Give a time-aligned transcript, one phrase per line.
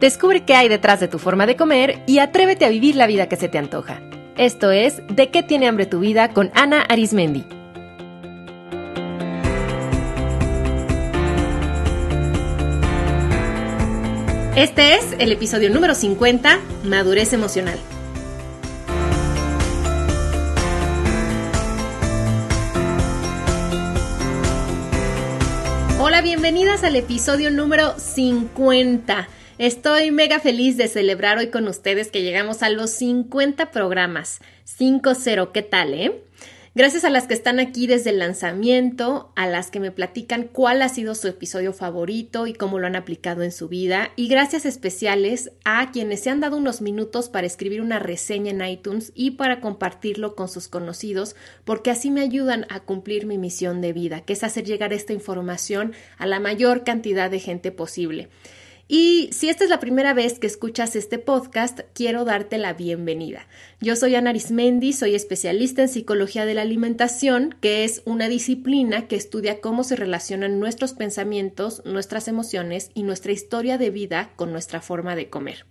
[0.00, 3.28] Descubre qué hay detrás de tu forma de comer y atrévete a vivir la vida
[3.28, 4.00] que se te antoja.
[4.38, 7.44] Esto es De qué tiene hambre tu vida con Ana Arismendi.
[14.56, 17.78] Este es el episodio número 50, Madurez Emocional.
[25.98, 29.28] Hola, bienvenidas al episodio número 50.
[29.60, 34.40] Estoy mega feliz de celebrar hoy con ustedes que llegamos a los 50 programas.
[34.64, 36.22] 5-0, ¿qué tal, eh?
[36.74, 40.80] Gracias a las que están aquí desde el lanzamiento, a las que me platican cuál
[40.80, 44.64] ha sido su episodio favorito y cómo lo han aplicado en su vida, y gracias
[44.64, 49.32] especiales a quienes se han dado unos minutos para escribir una reseña en iTunes y
[49.32, 51.36] para compartirlo con sus conocidos,
[51.66, 55.12] porque así me ayudan a cumplir mi misión de vida, que es hacer llegar esta
[55.12, 58.30] información a la mayor cantidad de gente posible.
[58.92, 63.46] Y si esta es la primera vez que escuchas este podcast, quiero darte la bienvenida.
[63.80, 69.06] Yo soy Ana Arismendi, soy especialista en psicología de la alimentación, que es una disciplina
[69.06, 74.50] que estudia cómo se relacionan nuestros pensamientos, nuestras emociones y nuestra historia de vida con
[74.50, 75.66] nuestra forma de comer.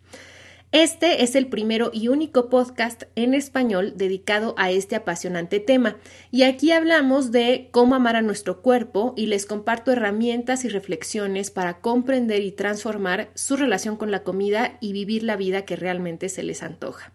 [0.72, 5.98] Este es el primero y único podcast en español dedicado a este apasionante tema
[6.30, 11.50] y aquí hablamos de cómo amar a nuestro cuerpo y les comparto herramientas y reflexiones
[11.50, 16.30] para comprender y transformar su relación con la comida y vivir la vida que realmente
[16.30, 17.14] se les antoja.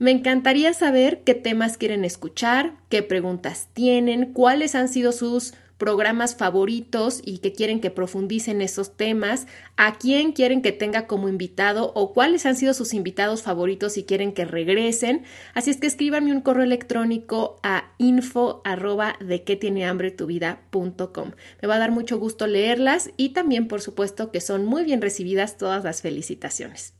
[0.00, 6.36] Me encantaría saber qué temas quieren escuchar, qué preguntas tienen, cuáles han sido sus programas
[6.36, 11.90] favoritos y que quieren que profundicen esos temas, a quién quieren que tenga como invitado
[11.94, 15.24] o cuáles han sido sus invitados favoritos y quieren que regresen.
[15.54, 20.26] Así es que escríbanme un correo electrónico a info arroba de qué tiene hambre tu
[20.26, 24.84] vida Me va a dar mucho gusto leerlas y también por supuesto que son muy
[24.84, 26.92] bien recibidas todas las felicitaciones.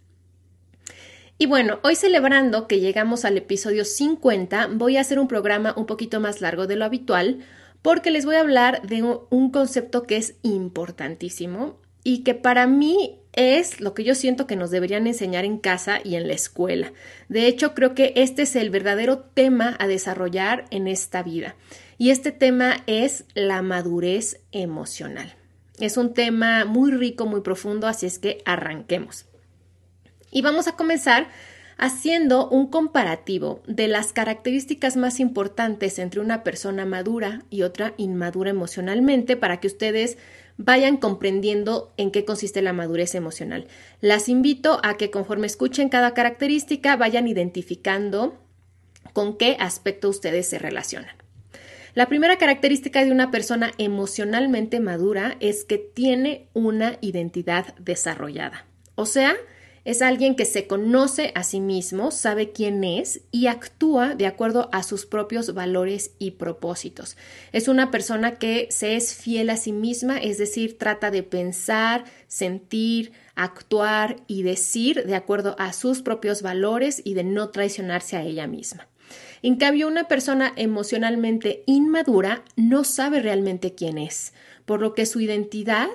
[1.36, 5.84] Y bueno, hoy celebrando que llegamos al episodio 50, voy a hacer un programa un
[5.84, 7.44] poquito más largo de lo habitual
[7.82, 13.18] porque les voy a hablar de un concepto que es importantísimo y que para mí
[13.32, 16.92] es lo que yo siento que nos deberían enseñar en casa y en la escuela.
[17.28, 21.54] De hecho, creo que este es el verdadero tema a desarrollar en esta vida.
[21.96, 25.34] Y este tema es la madurez emocional.
[25.78, 29.26] Es un tema muy rico, muy profundo, así es que arranquemos.
[30.30, 31.28] Y vamos a comenzar
[31.80, 38.50] haciendo un comparativo de las características más importantes entre una persona madura y otra inmadura
[38.50, 40.18] emocionalmente para que ustedes
[40.58, 43.66] vayan comprendiendo en qué consiste la madurez emocional.
[44.02, 48.38] Las invito a que conforme escuchen cada característica vayan identificando
[49.14, 51.16] con qué aspecto ustedes se relacionan.
[51.94, 58.66] La primera característica de una persona emocionalmente madura es que tiene una identidad desarrollada.
[58.96, 59.34] O sea,
[59.84, 64.68] es alguien que se conoce a sí mismo, sabe quién es y actúa de acuerdo
[64.72, 67.16] a sus propios valores y propósitos.
[67.52, 72.04] Es una persona que se es fiel a sí misma, es decir, trata de pensar,
[72.26, 78.22] sentir, actuar y decir de acuerdo a sus propios valores y de no traicionarse a
[78.22, 78.88] ella misma.
[79.42, 84.34] En cambio, una persona emocionalmente inmadura no sabe realmente quién es,
[84.66, 85.88] por lo que su identidad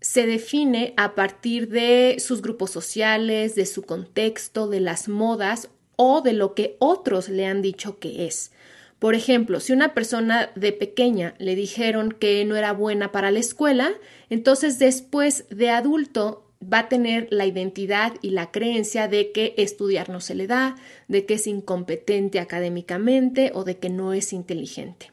[0.00, 6.20] se define a partir de sus grupos sociales, de su contexto, de las modas o
[6.20, 8.52] de lo que otros le han dicho que es.
[8.98, 13.40] Por ejemplo, si una persona de pequeña le dijeron que no era buena para la
[13.40, 13.92] escuela,
[14.30, 20.08] entonces después de adulto va a tener la identidad y la creencia de que estudiar
[20.08, 20.76] no se le da,
[21.08, 25.12] de que es incompetente académicamente o de que no es inteligente.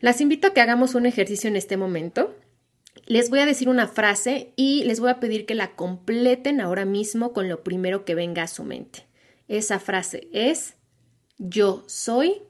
[0.00, 2.34] Las invito a que hagamos un ejercicio en este momento
[3.08, 6.84] les voy a decir una frase y les voy a pedir que la completen ahora
[6.84, 9.06] mismo con lo primero que venga a su mente.
[9.48, 10.74] Esa frase es
[11.38, 12.42] yo soy.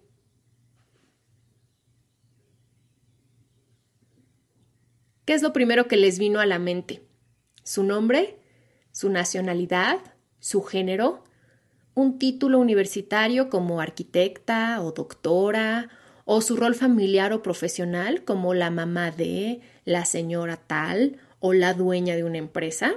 [5.25, 7.05] ¿Qué es lo primero que les vino a la mente?
[7.63, 8.41] ¿Su nombre?
[8.91, 10.01] ¿Su nacionalidad?
[10.41, 11.23] ¿Su género?
[11.95, 15.89] ¿Un título universitario como arquitecta o doctora?
[16.25, 21.73] ¿O su rol familiar o profesional como la mamá de, la señora tal o la
[21.73, 22.93] dueña de una empresa?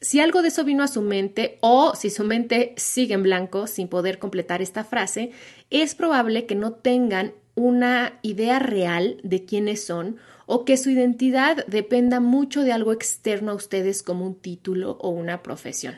[0.00, 3.66] Si algo de eso vino a su mente o si su mente sigue en blanco
[3.66, 5.30] sin poder completar esta frase,
[5.70, 10.16] es probable que no tengan una idea real de quiénes son
[10.46, 15.08] o que su identidad dependa mucho de algo externo a ustedes como un título o
[15.08, 15.96] una profesión.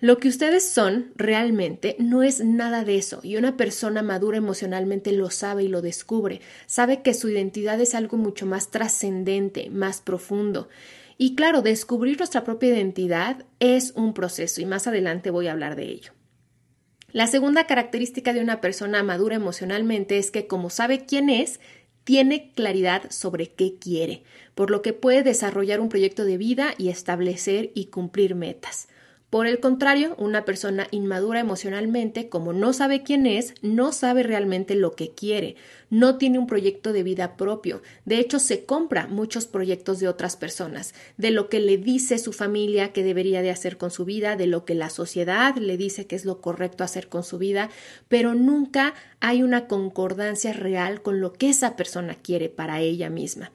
[0.00, 5.12] Lo que ustedes son realmente no es nada de eso y una persona madura emocionalmente
[5.12, 10.02] lo sabe y lo descubre, sabe que su identidad es algo mucho más trascendente, más
[10.02, 10.68] profundo.
[11.16, 15.76] Y claro, descubrir nuestra propia identidad es un proceso y más adelante voy a hablar
[15.76, 16.12] de ello.
[17.10, 21.58] La segunda característica de una persona madura emocionalmente es que como sabe quién es,
[22.04, 26.90] tiene claridad sobre qué quiere, por lo que puede desarrollar un proyecto de vida y
[26.90, 28.88] establecer y cumplir metas.
[29.28, 34.76] Por el contrario, una persona inmadura emocionalmente, como no sabe quién es, no sabe realmente
[34.76, 35.56] lo que quiere,
[35.90, 37.82] no tiene un proyecto de vida propio.
[38.04, 42.32] De hecho, se compra muchos proyectos de otras personas, de lo que le dice su
[42.32, 46.06] familia que debería de hacer con su vida, de lo que la sociedad le dice
[46.06, 47.68] que es lo correcto hacer con su vida,
[48.06, 53.50] pero nunca hay una concordancia real con lo que esa persona quiere para ella misma.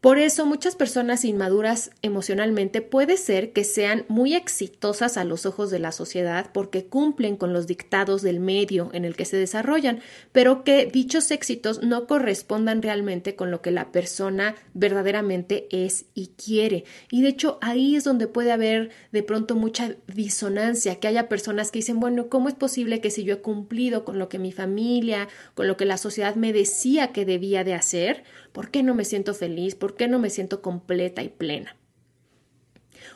[0.00, 5.72] Por eso muchas personas inmaduras emocionalmente puede ser que sean muy exitosas a los ojos
[5.72, 9.98] de la sociedad porque cumplen con los dictados del medio en el que se desarrollan,
[10.30, 16.28] pero que dichos éxitos no correspondan realmente con lo que la persona verdaderamente es y
[16.28, 16.84] quiere.
[17.10, 21.72] Y de hecho ahí es donde puede haber de pronto mucha disonancia, que haya personas
[21.72, 24.52] que dicen, bueno, ¿cómo es posible que si yo he cumplido con lo que mi
[24.52, 28.22] familia, con lo que la sociedad me decía que debía de hacer,
[28.58, 29.76] ¿Por qué no me siento feliz?
[29.76, 31.76] ¿Por qué no me siento completa y plena?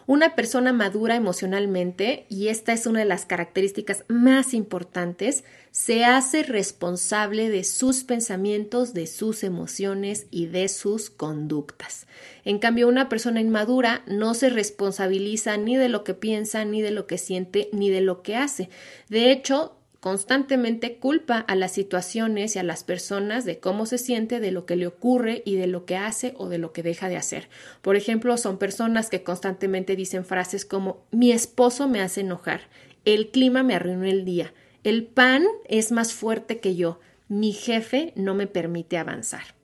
[0.06, 5.42] Una persona madura emocionalmente, y esta es una de las características más importantes,
[5.72, 12.06] se hace responsable de sus pensamientos, de sus emociones y de sus conductas.
[12.44, 16.92] En cambio, una persona inmadura no se responsabiliza ni de lo que piensa, ni de
[16.92, 18.68] lo que siente, ni de lo que hace.
[19.08, 24.40] De hecho, constantemente culpa a las situaciones y a las personas de cómo se siente,
[24.40, 27.08] de lo que le ocurre y de lo que hace o de lo que deja
[27.08, 27.48] de hacer.
[27.82, 32.62] Por ejemplo, son personas que constantemente dicen frases como mi esposo me hace enojar,
[33.04, 34.52] el clima me arruinó el día,
[34.82, 39.54] el pan es más fuerte que yo, mi jefe no me permite avanzar.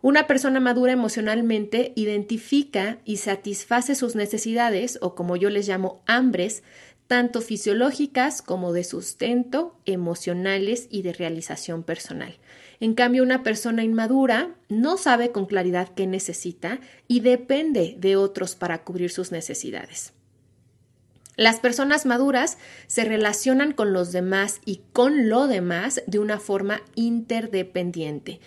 [0.00, 6.62] Una persona madura emocionalmente identifica y satisface sus necesidades, o como yo les llamo hambres,
[7.06, 12.38] tanto fisiológicas como de sustento, emocionales y de realización personal.
[12.80, 18.56] En cambio, una persona inmadura no sabe con claridad qué necesita y depende de otros
[18.56, 20.12] para cubrir sus necesidades.
[21.36, 26.82] Las personas maduras se relacionan con los demás y con lo demás de una forma
[26.94, 28.40] interdependiente.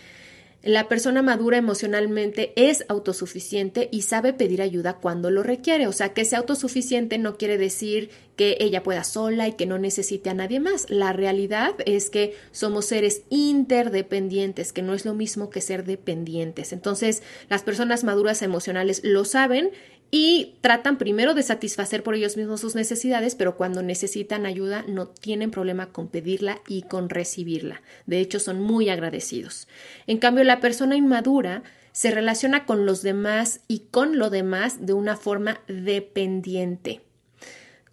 [0.67, 5.87] La persona madura emocionalmente es autosuficiente y sabe pedir ayuda cuando lo requiere.
[5.87, 9.79] O sea, que sea autosuficiente no quiere decir que ella pueda sola y que no
[9.79, 10.89] necesite a nadie más.
[10.89, 16.73] La realidad es que somos seres interdependientes, que no es lo mismo que ser dependientes.
[16.73, 19.71] Entonces, las personas maduras emocionales lo saben
[20.09, 25.07] y tratan primero de satisfacer por ellos mismos sus necesidades, pero cuando necesitan ayuda no
[25.07, 27.81] tienen problema con pedirla y con recibirla.
[28.06, 29.68] De hecho, son muy agradecidos.
[30.07, 34.94] En cambio, la persona inmadura se relaciona con los demás y con lo demás de
[34.94, 37.01] una forma dependiente.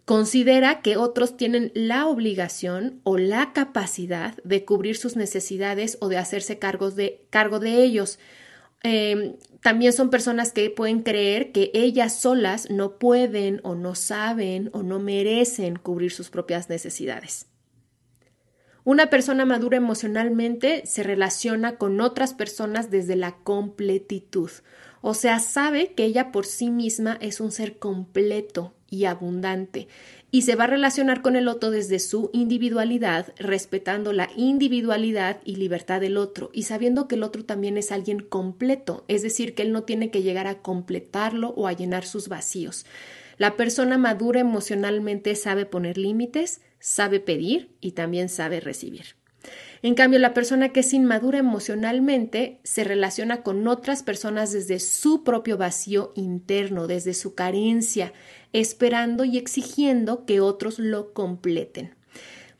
[0.05, 6.17] Considera que otros tienen la obligación o la capacidad de cubrir sus necesidades o de
[6.17, 8.19] hacerse cargo de ellos.
[8.87, 14.69] Em, también son personas que pueden creer que ellas solas no pueden o no saben
[14.73, 17.47] o no merecen cubrir sus propias necesidades.
[18.83, 24.51] Una persona madura emocionalmente se relaciona con otras personas desde la completitud,
[25.01, 29.87] o sea, sabe que ella por sí misma es un ser completo y abundante
[30.35, 35.55] y se va a relacionar con el otro desde su individualidad, respetando la individualidad y
[35.55, 39.61] libertad del otro y sabiendo que el otro también es alguien completo, es decir, que
[39.61, 42.85] él no tiene que llegar a completarlo o a llenar sus vacíos.
[43.37, 49.15] La persona madura emocionalmente sabe poner límites, sabe pedir y también sabe recibir.
[49.85, 55.23] En cambio, la persona que es inmadura emocionalmente se relaciona con otras personas desde su
[55.23, 58.11] propio vacío interno, desde su carencia,
[58.51, 61.93] esperando y exigiendo que otros lo completen.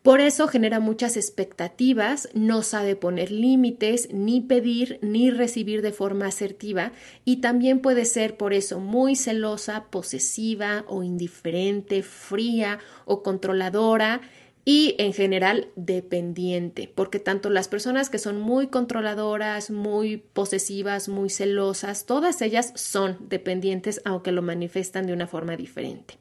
[0.04, 6.28] Por eso genera muchas expectativas, no sabe poner límites, ni pedir, ni recibir de forma
[6.28, 6.92] asertiva
[7.24, 14.22] y también puede ser por eso muy celosa, posesiva o indiferente, fría o controladora
[14.66, 21.30] y en general dependiente, porque tanto las personas que son muy controladoras, muy posesivas, muy
[21.30, 26.18] celosas, todas ellas son dependientes aunque lo manifiestan de una forma diferente.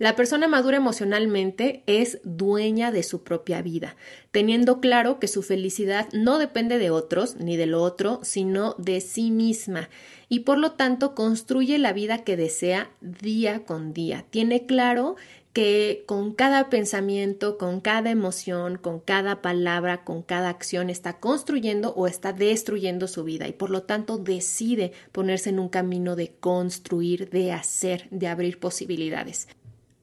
[0.00, 3.96] La persona madura emocionalmente es dueña de su propia vida,
[4.30, 9.00] teniendo claro que su felicidad no depende de otros ni de lo otro, sino de
[9.00, 9.88] sí misma,
[10.28, 14.24] y por lo tanto construye la vida que desea día con día.
[14.30, 15.16] Tiene claro
[15.58, 21.92] que con cada pensamiento, con cada emoción, con cada palabra, con cada acción está construyendo
[21.96, 26.30] o está destruyendo su vida y por lo tanto decide ponerse en un camino de
[26.38, 29.48] construir, de hacer, de abrir posibilidades.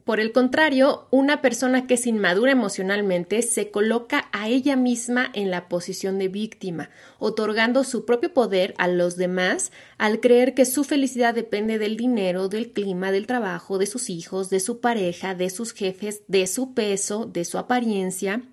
[0.05, 5.49] Por el contrario, una persona que es inmadura emocionalmente se coloca a ella misma en
[5.49, 10.83] la posición de víctima, otorgando su propio poder a los demás al creer que su
[10.83, 15.49] felicidad depende del dinero, del clima, del trabajo, de sus hijos, de su pareja, de
[15.49, 18.43] sus jefes, de su peso, de su apariencia,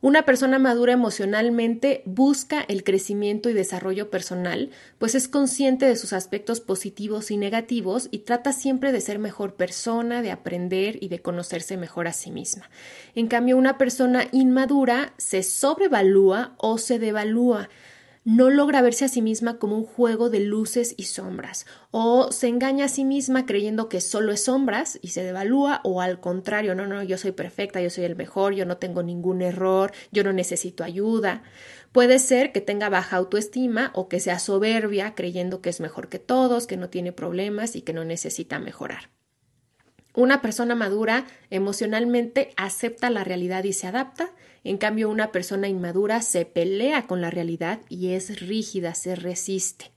[0.00, 6.12] una persona madura emocionalmente busca el crecimiento y desarrollo personal, pues es consciente de sus
[6.12, 11.20] aspectos positivos y negativos y trata siempre de ser mejor persona, de aprender y de
[11.20, 12.68] conocerse mejor a sí misma.
[13.14, 17.68] En cambio, una persona inmadura se sobrevalúa o se devalúa,
[18.26, 22.48] no logra verse a sí misma como un juego de luces y sombras, o se
[22.48, 26.74] engaña a sí misma creyendo que solo es sombras y se devalúa, o al contrario,
[26.74, 30.24] no, no, yo soy perfecta, yo soy el mejor, yo no tengo ningún error, yo
[30.24, 31.44] no necesito ayuda.
[31.92, 36.18] Puede ser que tenga baja autoestima o que sea soberbia creyendo que es mejor que
[36.18, 39.10] todos, que no tiene problemas y que no necesita mejorar.
[40.16, 44.32] Una persona madura emocionalmente acepta la realidad y se adapta,
[44.66, 49.95] en cambio una persona inmadura se pelea con la realidad y es rígida, se resiste.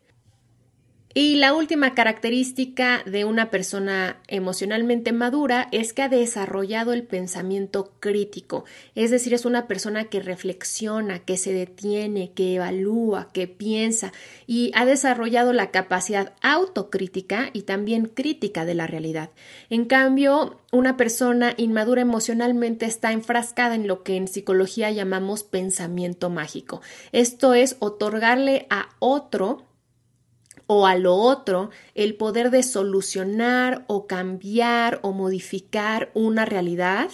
[1.16, 7.94] Y la última característica de una persona emocionalmente madura es que ha desarrollado el pensamiento
[8.00, 14.13] crítico, es decir, es una persona que reflexiona, que se detiene, que evalúa, que piensa
[14.46, 19.32] y ha desarrollado la capacidad autocrítica y también crítica de la realidad.
[19.72, 26.30] En cambio, una persona inmadura emocionalmente está enfrascada en lo que en psicología llamamos pensamiento
[26.30, 26.84] mágico.
[27.12, 29.68] Esto es otorgarle a otro
[30.71, 37.09] o a lo otro el poder de solucionar o cambiar o modificar una realidad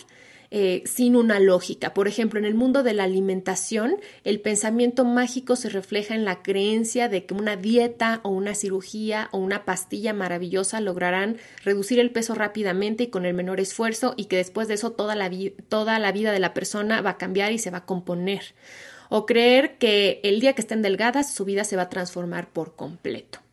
[0.51, 1.93] eh, sin una lógica.
[1.93, 3.95] Por ejemplo, en el mundo de la alimentación,
[4.25, 9.29] el pensamiento mágico se refleja en la creencia de que una dieta o una cirugía
[9.31, 14.25] o una pastilla maravillosa lograrán reducir el peso rápidamente y con el menor esfuerzo y
[14.25, 15.31] que después de eso toda la,
[15.69, 18.53] toda la vida de la persona va a cambiar y se va a componer.
[19.07, 22.75] O creer que el día que estén delgadas su vida se va a transformar por
[22.75, 23.44] completo.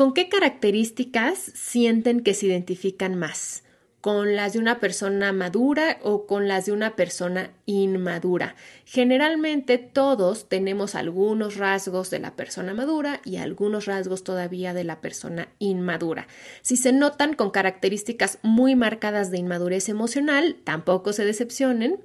[0.00, 3.64] ¿Con qué características sienten que se identifican más?
[4.00, 8.56] ¿Con las de una persona madura o con las de una persona inmadura?
[8.86, 15.02] Generalmente todos tenemos algunos rasgos de la persona madura y algunos rasgos todavía de la
[15.02, 16.28] persona inmadura.
[16.62, 22.00] Si se notan con características muy marcadas de inmadurez emocional, tampoco se decepcionen,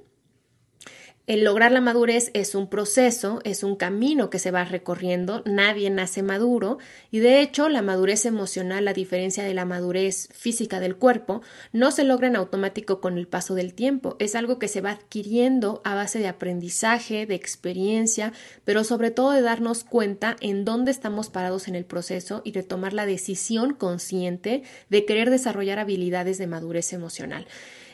[1.26, 5.90] el lograr la madurez es un proceso, es un camino que se va recorriendo, nadie
[5.90, 6.78] nace maduro
[7.10, 11.42] y de hecho la madurez emocional, a diferencia de la madurez física del cuerpo,
[11.72, 14.92] no se logra en automático con el paso del tiempo, es algo que se va
[14.92, 18.32] adquiriendo a base de aprendizaje, de experiencia,
[18.64, 22.62] pero sobre todo de darnos cuenta en dónde estamos parados en el proceso y de
[22.62, 27.48] tomar la decisión consciente de querer desarrollar habilidades de madurez emocional.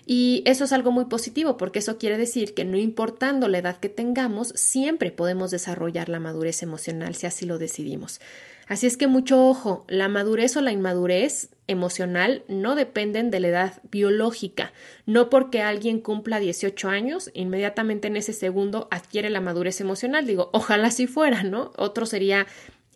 [0.07, 3.79] Y eso es algo muy positivo porque eso quiere decir que no importando la edad
[3.79, 8.21] que tengamos, siempre podemos desarrollar la madurez emocional si así lo decidimos.
[8.69, 13.49] Así es que mucho ojo, la madurez o la inmadurez emocional no dependen de la
[13.49, 14.73] edad biológica.
[15.05, 20.27] No porque alguien cumpla 18 años, inmediatamente en ese segundo adquiere la madurez emocional.
[20.27, 21.73] Digo, ojalá si fuera, ¿no?
[21.77, 22.47] Otro sería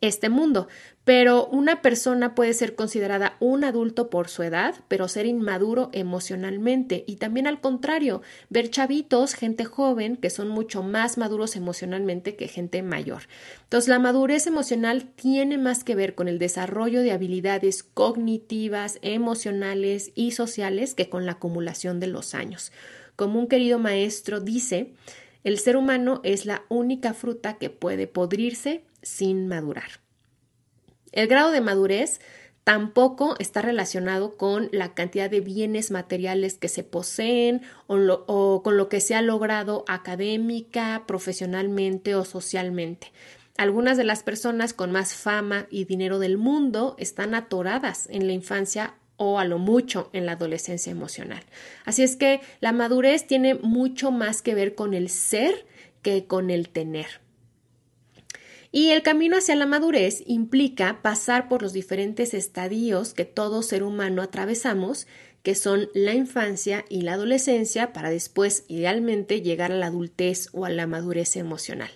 [0.00, 0.68] este mundo.
[1.04, 7.04] Pero una persona puede ser considerada un adulto por su edad, pero ser inmaduro emocionalmente.
[7.06, 12.48] Y también al contrario, ver chavitos, gente joven, que son mucho más maduros emocionalmente que
[12.48, 13.22] gente mayor.
[13.62, 20.10] Entonces, la madurez emocional tiene más que ver con el desarrollo de habilidades cognitivas, emocionales
[20.16, 22.72] y sociales que con la acumulación de los años.
[23.14, 24.92] Como un querido maestro dice,
[25.44, 30.00] el ser humano es la única fruta que puede podrirse sin madurar.
[31.12, 32.20] El grado de madurez
[32.64, 38.88] tampoco está relacionado con la cantidad de bienes materiales que se poseen o, con lo
[38.88, 43.12] que se ha logrado académica, profesionalmente o socialmente.
[43.56, 48.32] Algunas de las personas con más fama y dinero del mundo están atoradas en la
[48.32, 51.44] infancia o a lo mucho en la adolescencia emocional.
[51.84, 55.66] Así es que la madurez tiene mucho más que ver con el ser
[56.02, 57.25] que con el tener.
[58.76, 63.82] Y el camino hacia la madurez implica pasar por los diferentes estadios que todo ser
[63.82, 65.06] humano atravesamos,
[65.42, 70.66] que son la infancia y la adolescencia, para después, idealmente, llegar a la adultez o
[70.66, 71.88] a la madurez emocional.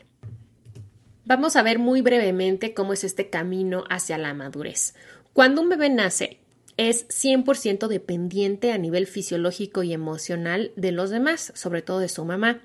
[1.26, 4.94] Vamos a ver muy brevemente cómo es este camino hacia la madurez.
[5.34, 6.38] Cuando un bebé nace,
[6.78, 12.24] es 100% dependiente a nivel fisiológico y emocional de los demás, sobre todo de su
[12.24, 12.62] mamá.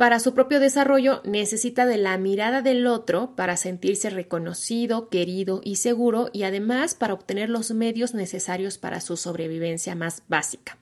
[0.00, 5.76] Para su propio desarrollo necesita de la mirada del otro para sentirse reconocido, querido y
[5.76, 10.78] seguro y además para obtener los medios necesarios para su sobrevivencia más básica.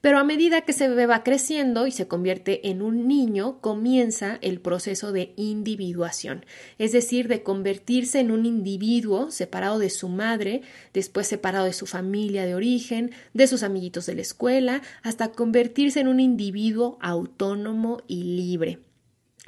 [0.00, 4.60] Pero a medida que bebé va creciendo y se convierte en un niño, comienza el
[4.60, 6.46] proceso de individuación,
[6.78, 10.62] es decir, de convertirse en un individuo separado de su madre,
[10.94, 16.00] después separado de su familia de origen, de sus amiguitos de la escuela, hasta convertirse
[16.00, 18.89] en un individuo autónomo y libre.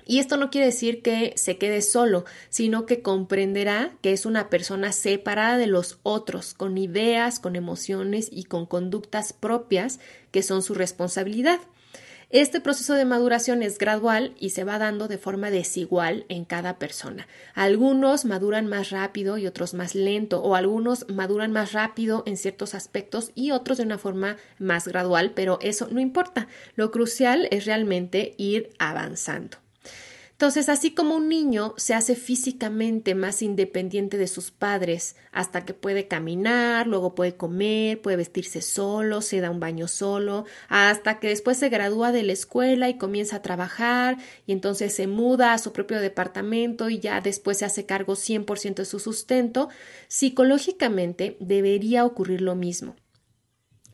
[0.04, 4.50] Y esto no quiere decir que se quede solo, sino que comprenderá que es una
[4.50, 10.62] persona separada de los otros, con ideas, con emociones y con conductas propias que son
[10.62, 11.60] su responsabilidad.
[12.30, 16.78] Este proceso de maduración es gradual y se va dando de forma desigual en cada
[16.78, 17.28] persona.
[17.52, 22.74] Algunos maduran más rápido y otros más lento, o algunos maduran más rápido en ciertos
[22.74, 26.48] aspectos y otros de una forma más gradual, pero eso no importa.
[26.74, 29.61] Lo crucial es realmente ir avanzando.
[30.42, 35.72] Entonces, así como un niño se hace físicamente más independiente de sus padres hasta que
[35.72, 41.28] puede caminar, luego puede comer, puede vestirse solo, se da un baño solo, hasta que
[41.28, 45.58] después se gradúa de la escuela y comienza a trabajar y entonces se muda a
[45.58, 49.68] su propio departamento y ya después se hace cargo 100% de su sustento,
[50.08, 52.96] psicológicamente debería ocurrir lo mismo.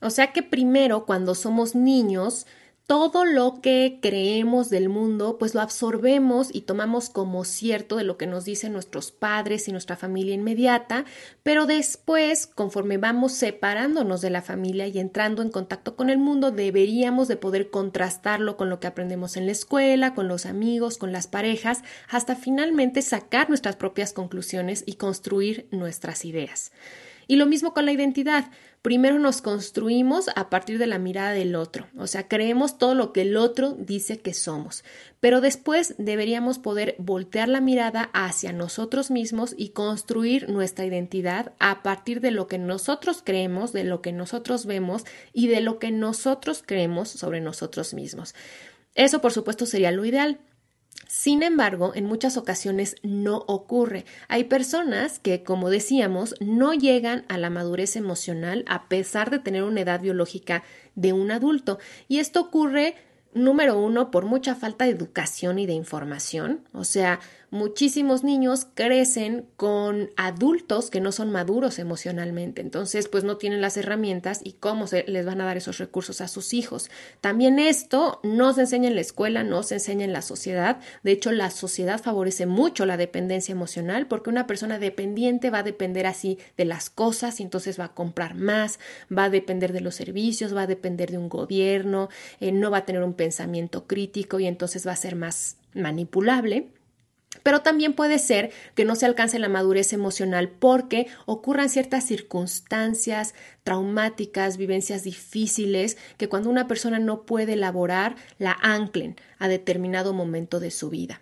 [0.00, 2.46] O sea que primero, cuando somos niños,
[2.88, 8.16] todo lo que creemos del mundo, pues lo absorbemos y tomamos como cierto de lo
[8.16, 11.04] que nos dicen nuestros padres y nuestra familia inmediata,
[11.42, 16.50] pero después, conforme vamos separándonos de la familia y entrando en contacto con el mundo,
[16.50, 21.12] deberíamos de poder contrastarlo con lo que aprendemos en la escuela, con los amigos, con
[21.12, 26.72] las parejas, hasta finalmente sacar nuestras propias conclusiones y construir nuestras ideas.
[27.26, 28.50] Y lo mismo con la identidad.
[28.82, 33.12] Primero nos construimos a partir de la mirada del otro, o sea, creemos todo lo
[33.12, 34.84] que el otro dice que somos,
[35.18, 41.82] pero después deberíamos poder voltear la mirada hacia nosotros mismos y construir nuestra identidad a
[41.82, 45.90] partir de lo que nosotros creemos, de lo que nosotros vemos y de lo que
[45.90, 48.34] nosotros creemos sobre nosotros mismos.
[48.94, 50.38] Eso, por supuesto, sería lo ideal.
[51.06, 54.04] Sin embargo, en muchas ocasiones no ocurre.
[54.28, 59.62] Hay personas que, como decíamos, no llegan a la madurez emocional a pesar de tener
[59.62, 60.64] una edad biológica
[60.96, 61.78] de un adulto.
[62.08, 62.94] Y esto ocurre
[63.34, 66.60] número uno, por mucha falta de educación y de información.
[66.72, 73.36] O sea, muchísimos niños crecen con adultos que no son maduros emocionalmente, entonces pues no
[73.36, 76.90] tienen las herramientas y cómo se les van a dar esos recursos a sus hijos.
[77.20, 81.12] También esto no se enseña en la escuela, no se enseña en la sociedad, de
[81.12, 86.06] hecho la sociedad favorece mucho la dependencia emocional porque una persona dependiente va a depender
[86.06, 88.78] así de las cosas y entonces va a comprar más,
[89.16, 92.08] va a depender de los servicios, va a depender de un gobierno,
[92.40, 96.68] eh, no va a tener un pensamiento crítico y entonces va a ser más manipulable.
[97.42, 103.34] Pero también puede ser que no se alcance la madurez emocional porque ocurran ciertas circunstancias
[103.64, 110.60] traumáticas, vivencias difíciles, que cuando una persona no puede elaborar, la anclen a determinado momento
[110.60, 111.20] de su vida.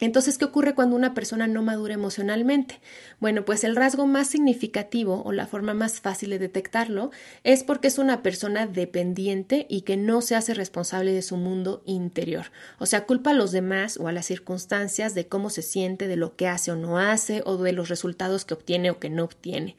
[0.00, 2.80] Entonces, ¿qué ocurre cuando una persona no madura emocionalmente?
[3.20, 7.12] Bueno, pues el rasgo más significativo o la forma más fácil de detectarlo
[7.44, 11.84] es porque es una persona dependiente y que no se hace responsable de su mundo
[11.86, 12.46] interior.
[12.80, 16.16] O sea, culpa a los demás o a las circunstancias de cómo se siente, de
[16.16, 19.22] lo que hace o no hace o de los resultados que obtiene o que no
[19.22, 19.76] obtiene.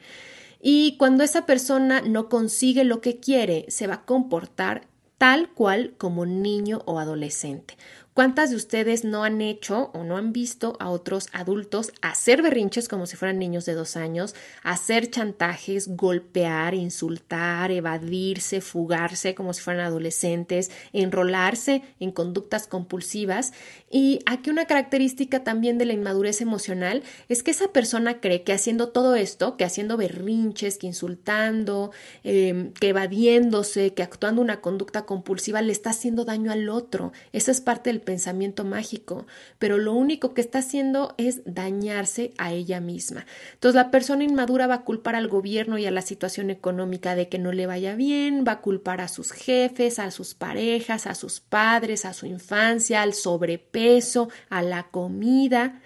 [0.62, 5.94] Y cuando esa persona no consigue lo que quiere, se va a comportar tal cual
[5.98, 7.76] como niño o adolescente.
[8.16, 12.88] ¿Cuántas de ustedes no han hecho o no han visto a otros adultos hacer berrinches
[12.88, 19.60] como si fueran niños de dos años, hacer chantajes, golpear, insultar, evadirse, fugarse como si
[19.60, 23.52] fueran adolescentes, enrolarse en conductas compulsivas?
[23.90, 28.54] Y aquí una característica también de la inmadurez emocional es que esa persona cree que
[28.54, 31.90] haciendo todo esto, que haciendo berrinches, que insultando,
[32.24, 37.12] em, que evadiéndose, que actuando una conducta compulsiva le está haciendo daño al otro.
[37.34, 39.26] Esa es parte del pensamiento mágico,
[39.58, 43.26] pero lo único que está haciendo es dañarse a ella misma.
[43.52, 47.28] Entonces la persona inmadura va a culpar al gobierno y a la situación económica de
[47.28, 51.14] que no le vaya bien, va a culpar a sus jefes, a sus parejas, a
[51.14, 55.82] sus padres, a su infancia, al sobrepeso, a la comida.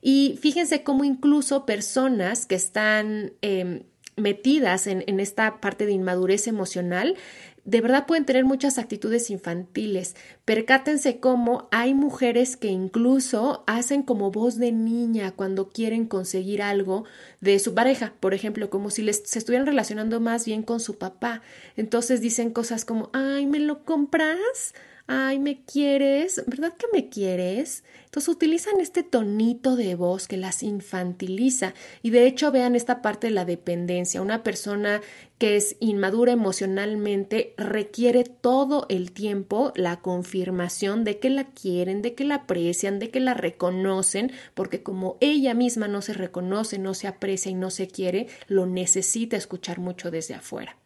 [0.00, 3.84] Y fíjense cómo incluso personas que están em,
[4.18, 7.16] metidas en, esta parte de inmadurez emocional
[7.64, 10.16] de verdad pueden tener muchas actitudes infantiles.
[10.44, 17.04] Percátense cómo hay mujeres que incluso hacen como voz de niña cuando quieren conseguir algo
[17.40, 20.98] de su pareja, por ejemplo, como si les, se estuvieran relacionando más bien con su
[20.98, 21.42] papá.
[21.76, 24.74] Entonces dicen cosas como, ay, ¿me lo compras?
[25.08, 27.82] Ay, me quieres, ¿verdad que me quieres?
[28.04, 33.28] Entonces utilizan este tonito de voz que las infantiliza y de hecho vean esta parte
[33.28, 34.20] de la dependencia.
[34.20, 35.00] Una persona
[35.38, 42.14] que es inmadura emocionalmente requiere todo el tiempo la confirmación de que la quieren, de
[42.14, 46.92] que la aprecian, de que la reconocen, porque como ella misma no se reconoce, no
[46.92, 50.76] se aprecia y no se quiere, lo necesita escuchar mucho desde afuera.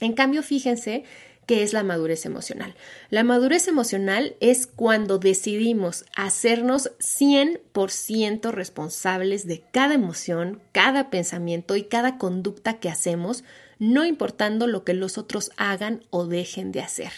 [0.00, 1.04] En cambio, fíjense
[1.48, 2.74] ¿Qué es la madurez emocional?
[3.08, 11.84] La madurez emocional es cuando decidimos hacernos 100% responsables de cada emoción, cada pensamiento y
[11.84, 13.44] cada conducta que hacemos,
[13.78, 17.12] no importando lo que los otros hagan o dejen de hacer.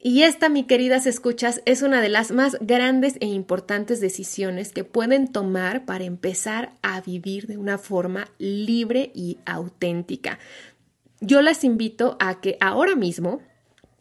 [0.00, 4.82] Y esta, mi queridas escuchas, es una de las más grandes e importantes decisiones que
[4.82, 10.40] pueden tomar para empezar a vivir de una forma libre y auténtica
[11.20, 13.40] yo las invito a que ahora mismo,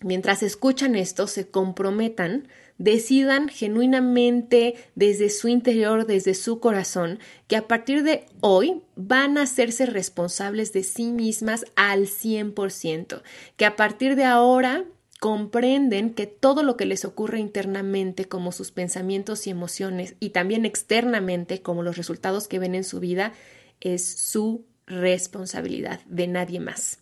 [0.02, 7.68] mientras escuchan esto, se comprometan, decidan genuinamente desde su interior, desde su corazón, que a
[7.68, 13.24] partir de hoy van a hacerse responsables de sí mismas al 100%,
[13.56, 14.86] que a partir de ahora
[15.20, 20.66] comprenden que todo lo que les ocurre internamente, como sus pensamientos y emociones, y también
[20.66, 23.34] externamente, como los resultados que ven en su vida,
[23.82, 27.00] es su responsabilidad de nadie más.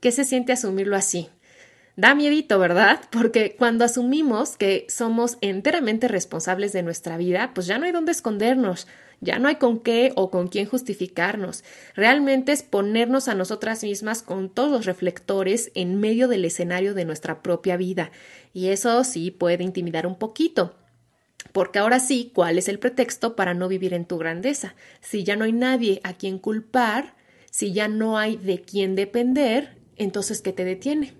[0.00, 1.28] ¿Qué se siente asumirlo así?
[1.96, 3.00] Da miedito, ¿verdad?
[3.10, 8.12] Porque cuando asumimos que somos enteramente responsables de nuestra vida, pues ya no hay dónde
[8.12, 8.86] escondernos,
[9.20, 11.62] ya no hay con qué o con quién justificarnos.
[11.94, 17.04] Realmente es ponernos a nosotras mismas con todos los reflectores en medio del escenario de
[17.04, 18.10] nuestra propia vida.
[18.54, 20.74] Y eso sí puede intimidar un poquito.
[21.52, 24.74] Porque ahora sí, ¿cuál es el pretexto para no vivir en tu grandeza?
[25.02, 27.14] Si ya no hay nadie a quien culpar,
[27.50, 31.14] si ya no hay de quién depender, entonces, ¿qué te detiene?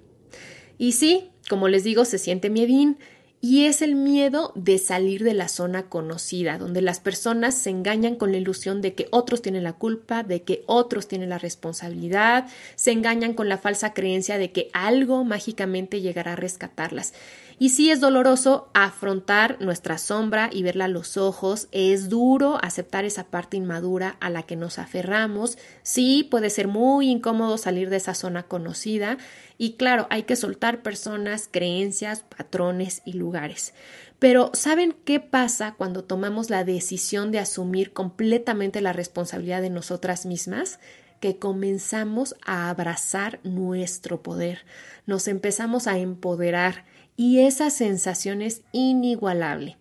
[0.79, 2.99] Y sí, como les digo, se siente miedín
[3.43, 8.17] y es el miedo de salir de la zona conocida, donde las personas se engañan
[8.17, 12.49] con la ilusión de que otros tienen la culpa, de que otros tienen la responsabilidad,
[12.75, 17.15] se engañan con la falsa creencia de que algo mágicamente llegará a rescatarlas.
[17.63, 23.05] Y sí es doloroso afrontar nuestra sombra y verla a los ojos, es duro aceptar
[23.05, 27.99] esa parte inmadura a la que nos aferramos, sí puede ser muy incómodo salir de
[27.99, 29.19] esa zona conocida.
[29.59, 33.75] Y claro, hay que soltar personas, creencias, patrones y lugares.
[34.19, 40.25] Pero ¿saben qué pasa cuando tomamos la decisión de asumir completamente la responsabilidad de nosotras
[40.25, 40.81] mismas?
[41.21, 44.65] que comenzamos a abrazar nuestro poder,
[45.05, 46.87] nos empezamos a empoderar
[47.21, 49.77] y esa sensación es inigualable.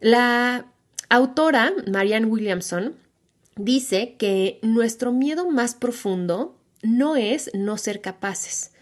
[0.00, 0.66] La
[1.08, 2.94] autora Marianne Williamson
[3.56, 8.72] dice que nuestro miedo más profundo no es no ser capaces.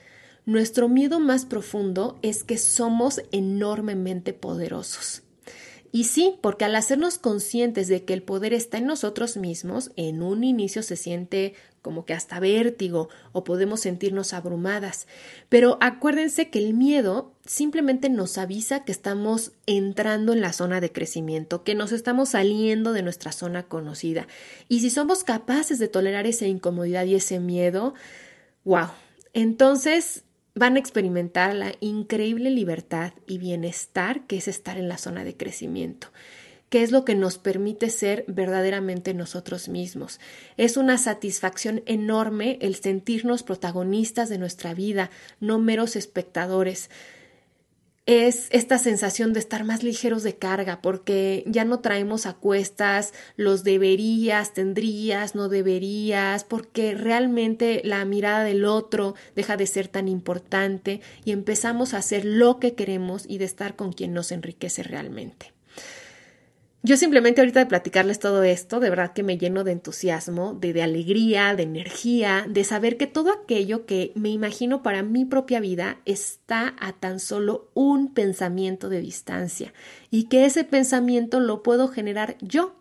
[0.46, 5.22] Nuestro miedo más profundo es que somos enormemente poderosos.
[5.92, 10.22] Y sí, porque al hacernos conscientes de que el poder está en nosotros mismos, en
[10.22, 15.06] un inicio se siente como que hasta vértigo o podemos sentirnos abrumadas.
[15.48, 20.92] Pero acuérdense que el miedo simplemente nos avisa que estamos entrando en la zona de
[20.92, 24.28] crecimiento, que nos estamos saliendo de nuestra zona conocida.
[24.68, 27.94] Y si somos capaces de tolerar esa incomodidad y ese miedo,
[28.64, 28.88] wow.
[29.32, 30.24] Entonces
[30.60, 35.34] van a experimentar la increíble libertad y bienestar que es estar en la zona de
[35.34, 36.08] crecimiento
[36.68, 40.20] que es lo que nos permite ser verdaderamente nosotros mismos.
[40.56, 46.88] Es una satisfacción enorme el sentirnos protagonistas de nuestra vida, no meros espectadores
[48.10, 53.12] es esta sensación de estar más ligeros de carga, porque ya no traemos a cuestas
[53.36, 60.08] los deberías, tendrías, no deberías, porque realmente la mirada del otro deja de ser tan
[60.08, 64.82] importante y empezamos a hacer lo que queremos y de estar con quien nos enriquece
[64.82, 65.52] realmente.
[66.82, 70.72] Yo simplemente ahorita de platicarles todo esto, de verdad que me lleno de entusiasmo, de,
[70.72, 75.60] de, alegría, de energía, de saber que todo aquello que me imagino para mi propia
[75.60, 79.74] vida está a tan solo un pensamiento de distancia
[80.10, 82.76] y que ese pensamiento lo puedo generar yo.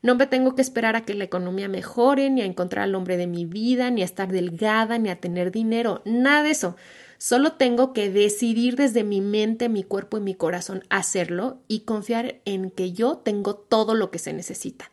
[0.00, 3.16] No me tengo que esperar a que la economía mejore, ni a encontrar al hombre
[3.16, 6.76] de mi vida, ni a estar delgada, ni a tener dinero, nada de eso.
[7.22, 12.40] Solo tengo que decidir desde mi mente, mi cuerpo y mi corazón hacerlo y confiar
[12.46, 14.90] en que yo tengo todo lo que se necesita.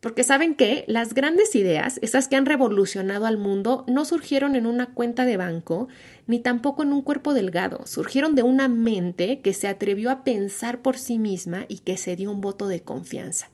[0.00, 4.66] Porque saben que las grandes ideas, esas que han revolucionado al mundo, no surgieron en
[4.66, 5.88] una cuenta de banco,
[6.26, 10.82] ni tampoco en un cuerpo delgado, surgieron de una mente que se atrevió a pensar
[10.82, 13.48] por sí misma y que se dio un voto de confianza.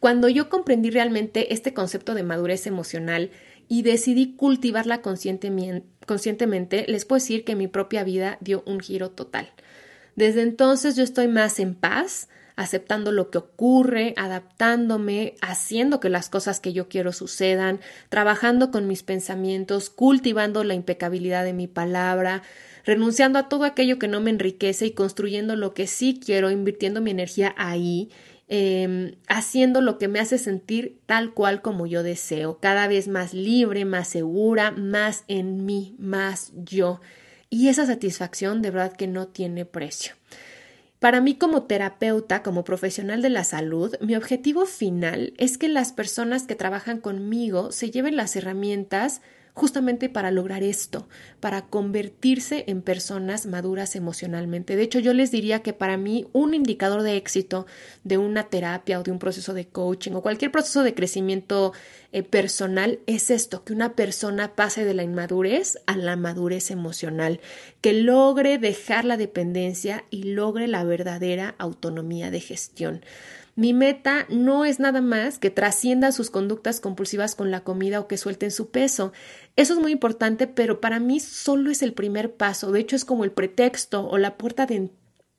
[0.00, 3.30] Cuando yo comprendí realmente este concepto de madurez emocional
[3.68, 5.86] y decidí cultivarla conscientemente,
[6.86, 9.50] les puedo decir que mi propia vida dio un giro total.
[10.16, 16.28] Desde entonces yo estoy más en paz, aceptando lo que ocurre, adaptándome, haciendo que las
[16.28, 22.42] cosas que yo quiero sucedan, trabajando con mis pensamientos, cultivando la impecabilidad de mi palabra,
[22.84, 27.00] renunciando a todo aquello que no me enriquece y construyendo lo que sí quiero, invirtiendo
[27.00, 28.10] mi energía ahí,
[28.48, 33.34] em, haciendo lo que me hace sentir tal cual como yo deseo, cada vez más
[33.34, 37.00] libre, más segura, más en mí, más yo.
[37.50, 40.14] Y esa satisfacción de verdad que no tiene precio.
[40.98, 45.92] Para mí como terapeuta, como profesional de la salud, mi objetivo final es que las
[45.92, 49.22] personas que trabajan conmigo se lleven las herramientas
[49.58, 51.08] justamente para lograr esto,
[51.40, 54.76] para convertirse en personas maduras emocionalmente.
[54.76, 57.66] De hecho, yo les diría que para mí un indicador de éxito
[58.04, 61.72] de una terapia o de un proceso de coaching o cualquier proceso de crecimiento
[62.12, 67.40] eh, personal es esto, que una persona pase de la inmadurez a la madurez emocional,
[67.80, 73.02] que logre dejar la dependencia y logre la verdadera autonomía de gestión.
[73.58, 78.06] Mi meta no es nada más que trasciendan sus conductas compulsivas con la comida o
[78.06, 79.12] que suelten su peso.
[79.56, 82.70] Eso es muy importante, pero para mí solo es el primer paso.
[82.70, 84.90] De hecho, es como el pretexto o la puerta de,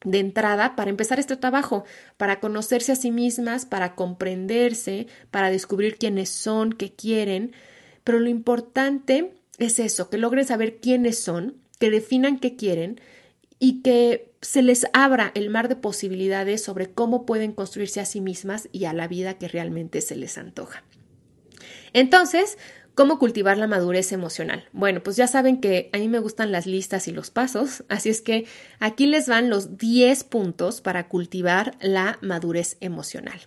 [0.04, 1.86] de entrada para empezar este trabajo,
[2.18, 7.54] para conocerse a sí mismas, para comprenderse, para descubrir quiénes son, qué quieren.
[8.04, 13.00] Pero lo importante es eso, que logren saber quiénes son, que definan qué quieren
[13.60, 18.22] y que se les abra el mar de posibilidades sobre cómo pueden construirse a sí
[18.22, 20.84] mismas y a la vida que realmente se les antoja.
[21.92, 22.58] Entonces,
[22.96, 24.68] ¿cómo cultivar la madurez emocional?
[24.72, 28.10] Bueno, pues ya saben que a mí me gustan las listas y los pasos, así
[28.10, 28.46] es que
[28.80, 33.42] aquí les van los 10 puntos para cultivar la madurez emocional.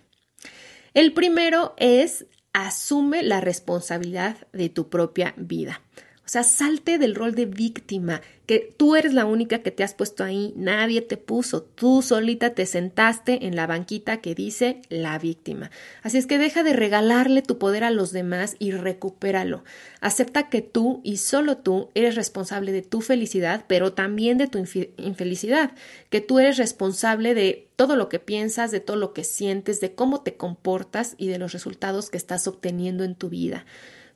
[0.93, 5.81] El primero es asume la responsabilidad de tu propia vida.
[6.25, 9.93] O sea, salte del rol de víctima, que tú eres la única que te has
[9.93, 15.19] puesto ahí, nadie te puso, tú solita te sentaste en la banquita que dice la
[15.19, 15.69] víctima.
[16.01, 19.65] Así es que deja de regalarle tu poder a los demás y recupéralo.
[19.99, 24.59] Acepta que tú y solo tú eres responsable de tu felicidad, pero también de tu
[24.97, 25.71] infelicidad,
[26.09, 29.93] que tú eres responsable de todo lo que piensas, de todo lo que sientes, de
[29.93, 33.65] cómo te comportas y de los resultados que estás obteniendo en tu vida.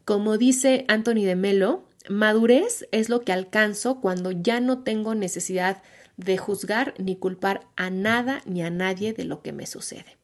[0.05, 5.83] Como dice Anthony de Melo, Madurez es lo que alcanzo cuando ya no tengo necesidad
[6.15, 10.17] de juzgar ni culpar a nada ni a nadie de lo que me sucede.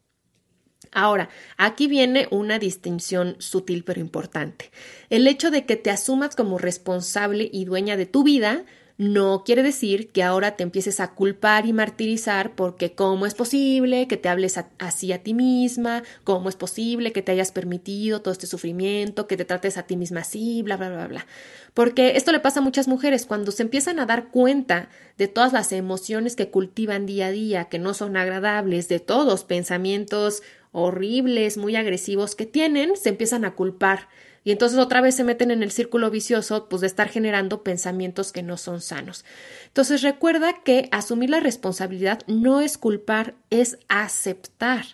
[0.92, 4.72] Ahora, aquí viene una distinción sutil pero importante.
[5.10, 8.66] El hecho de que te asumas como responsable y dueña de tu vida
[9.04, 14.08] no quiere decir que ahora te empieces a culpar y martirizar porque cómo es posible
[14.08, 18.32] que te hables así a ti misma, cómo es posible que te hayas permitido todo
[18.32, 21.28] este sufrimiento, que te trates a ti misma así, bla, bla, bla, bla.
[21.74, 25.52] Porque esto le pasa a muchas mujeres cuando se empiezan a dar cuenta de todas
[25.52, 31.58] las emociones que cultivan día a día, que no son agradables, de todos pensamientos horribles,
[31.58, 34.08] muy agresivos que tienen, se empiezan a culpar
[34.44, 38.32] y entonces otra vez se meten en el círculo vicioso pues de estar generando pensamientos
[38.32, 39.24] que no son sanos.
[39.68, 44.86] Entonces recuerda que asumir la responsabilidad no es culpar, es aceptar.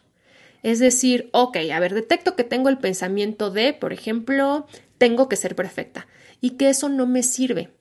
[0.62, 5.36] Es decir, ok, a ver, detecto que tengo el pensamiento de, por ejemplo, tengo que
[5.36, 6.08] ser perfecta
[6.42, 7.72] y que eso no me sirve.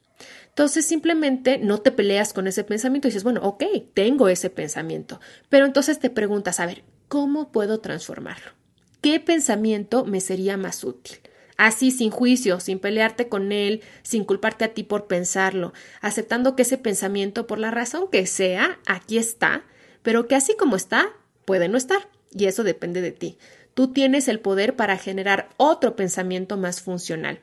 [0.48, 3.62] Entonces simplemente no te peleas con ese pensamiento y dices, bueno, ok,
[3.94, 8.52] tengo ese pensamiento, pero entonces te preguntas, a ver, ¿cómo puedo transformarlo?
[9.00, 11.18] ¿Qué pensamiento me sería más útil?
[11.58, 16.62] Así sin juicio, sin pelearte con él, sin culparte a ti por pensarlo, aceptando que
[16.62, 19.64] ese pensamiento, por la razón que sea, aquí está,
[20.02, 21.10] pero que así como está,
[21.44, 23.36] puede no estar, y eso depende de ti.
[23.74, 27.40] Tú tienes el poder para generar otro pensamiento más funcional.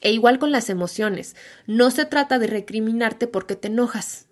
[0.00, 4.23] E igual con las emociones, no se trata de recriminarte porque te enojas,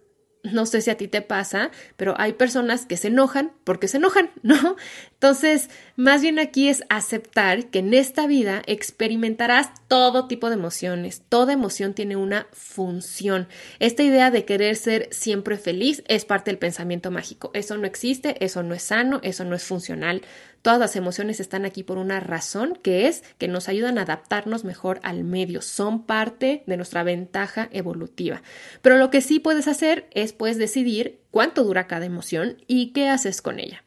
[0.43, 3.99] no sé si a ti te pasa, pero hay personas que se enojan porque se
[3.99, 4.77] enojan, ¿no?
[5.13, 11.23] Entonces, más bien aquí es aceptar que en esta vida experimentarás todo tipo de emociones.
[11.29, 13.47] Toda emoción tiene una función.
[13.79, 17.51] Esta idea de querer ser siempre feliz es parte del pensamiento mágico.
[17.55, 20.23] Eso no existe, eso no es sano, eso no es funcional.
[20.62, 24.62] Todas las emociones están aquí por una razón, que es que nos ayudan a adaptarnos
[24.64, 28.42] mejor al medio, son parte de nuestra ventaja evolutiva.
[28.81, 33.09] Pero lo que sí puedes hacer es pues decidir cuánto dura cada emoción y qué
[33.09, 33.83] haces con ella.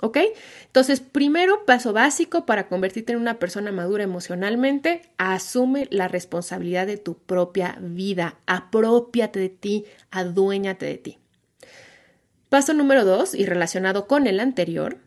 [0.00, 0.18] ¿Ok?
[0.66, 6.98] Entonces, primero paso básico para convertirte en una persona madura emocionalmente, asume la responsabilidad de
[6.98, 11.18] tu propia vida, apropiate de ti, aduéñate de ti.
[12.48, 14.98] Paso número dos, y relacionado con el anterior,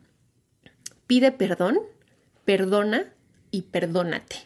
[1.11, 1.77] pide perdón,
[2.45, 3.13] perdona
[3.51, 4.37] y perdónate.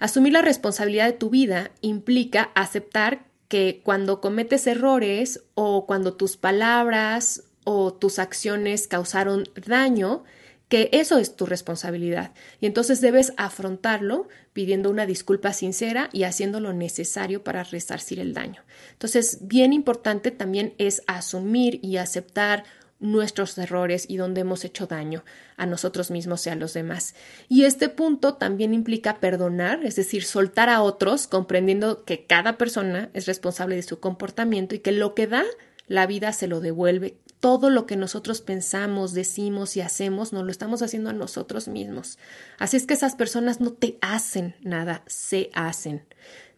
[0.00, 6.36] Asumir la responsabilidad de tu vida implica aceptar que cuando cometes errores o cuando tus
[6.36, 10.24] palabras o tus acciones causaron daño,
[10.68, 12.32] que eso es tu responsabilidad.
[12.58, 18.34] Y entonces debes afrontarlo pidiendo una disculpa sincera y haciendo lo necesario para resarcir el
[18.34, 18.64] daño.
[18.90, 22.64] Entonces, bien importante también es asumir y aceptar
[23.02, 25.24] nuestros errores y donde hemos hecho daño
[25.56, 27.14] a nosotros mismos y a los demás.
[27.48, 33.10] Y este punto también implica perdonar, es decir, soltar a otros, comprendiendo que cada persona
[33.12, 35.44] es responsable de su comportamiento y que lo que da,
[35.88, 40.52] la vida se lo devuelve todo lo que nosotros pensamos, decimos y hacemos, no lo
[40.52, 42.20] estamos haciendo a nosotros mismos.
[42.56, 46.04] Así es que esas personas no te hacen nada, se hacen.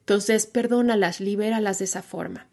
[0.00, 2.48] Entonces, perdónalas, libéralas de esa forma.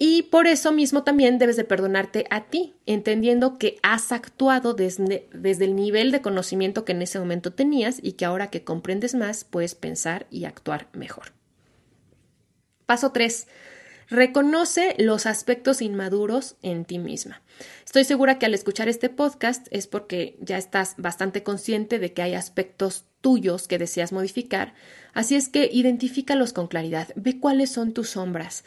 [0.00, 5.28] Y por eso mismo también debes de perdonarte a ti, entendiendo que has actuado desde,
[5.32, 9.16] desde, el nivel de conocimiento que en ese momento tenías y que ahora que comprendes
[9.16, 11.32] más puedes pensar y actuar mejor.
[12.86, 13.48] Paso 3.
[14.08, 17.42] Reconoce los aspectos inmaduros en ti misma.
[17.84, 22.22] Estoy segura que al escuchar este podcast es porque ya estás bastante consciente de que
[22.22, 24.74] hay aspectos tuyos que deseas modificar,
[25.12, 28.62] así es que identifícalos con claridad, ve cuáles son tus sombras.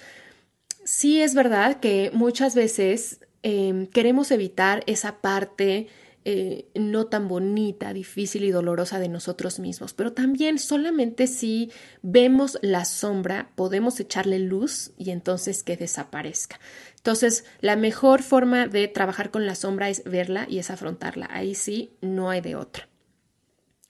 [0.93, 5.87] Sí es verdad que muchas veces em, queremos evitar esa parte
[6.25, 12.59] eh, no tan bonita, difícil y dolorosa de nosotros mismos, pero también solamente si vemos
[12.61, 16.59] la sombra podemos echarle luz y entonces que desaparezca.
[16.97, 21.29] Entonces, la mejor forma de trabajar con la sombra es verla y es afrontarla.
[21.31, 22.89] Ahí sí, no hay de otra.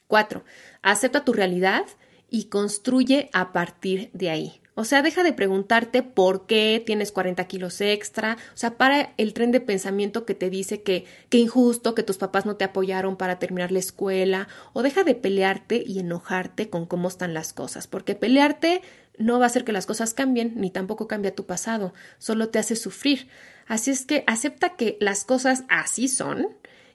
[0.06, 0.46] Cuatro,
[0.84, 1.86] acepta tu realidad
[2.30, 4.61] y construye a partir de ahí.
[4.74, 8.38] O sea, deja de preguntarte por qué tienes 40 kilos extra.
[8.54, 12.18] O sea, para el tren de pensamiento que te dice que qué injusto que tus
[12.18, 14.48] papás no te apoyaron para terminar la escuela.
[14.72, 17.88] O deja de pelearte y enojarte con cómo están las cosas.
[17.88, 18.82] Porque pelearte
[19.18, 21.94] no va a hacer que las cosas cambien, ni tampoco cambia tu pasado.
[22.18, 23.28] Solo te hace sufrir.
[23.68, 26.48] Así es que acepta que las cosas así son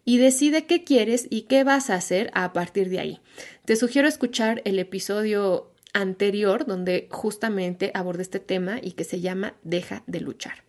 [0.04, 3.20] y decide qué quieres y qué vas a hacer a partir de ahí.
[3.64, 9.54] Te sugiero escuchar el episodio anterior donde justamente abordé este tema y que se llama
[9.62, 10.64] Deja de luchar.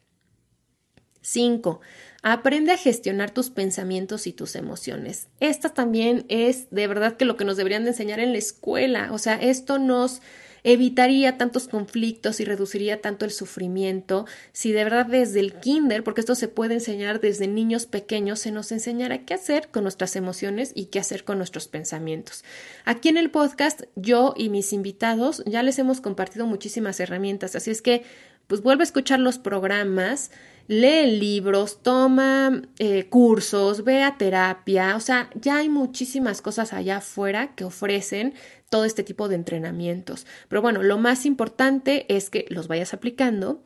[1.21, 1.81] 5.
[2.23, 5.27] Aprende a gestionar tus pensamientos y tus emociones.
[5.41, 9.09] Esta también es de verdad que lo que nos deberían de enseñar en la escuela.
[9.11, 10.21] O sea, esto nos
[10.63, 16.21] evitaría tantos conflictos y reduciría tanto el sufrimiento si de verdad desde el kinder, porque
[16.21, 20.71] esto se puede enseñar desde niños pequeños, se nos enseñara qué hacer con nuestras emociones
[20.75, 22.43] y qué hacer con nuestros pensamientos.
[22.85, 27.71] Aquí en el podcast, yo y mis invitados ya les hemos compartido muchísimas herramientas, así
[27.71, 28.03] es que
[28.47, 30.31] pues vuelve a escuchar los programas,
[30.67, 36.97] lee libros, toma eh, cursos, ve a terapia, o sea, ya hay muchísimas cosas allá
[36.97, 38.33] afuera que ofrecen
[38.69, 40.27] todo este tipo de entrenamientos.
[40.49, 43.63] Pero bueno, lo más importante es que los vayas aplicando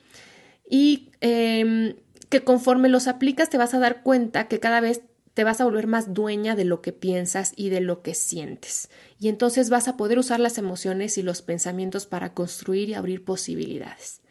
[0.69, 1.95] y em,
[2.29, 5.01] que conforme los aplicas te vas a dar cuenta que cada vez
[5.33, 8.89] te vas a volver más dueña de lo que piensas y de lo que sientes.
[9.19, 13.23] Y entonces vas a poder usar las emociones y los pensamientos para construir y abrir
[13.23, 14.21] posibilidades.